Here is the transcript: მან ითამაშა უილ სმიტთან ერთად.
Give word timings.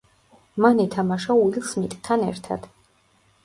მან 0.65 0.81
ითამაშა 0.83 1.37
უილ 1.43 1.67
სმიტთან 1.75 2.27
ერთად. 2.33 2.69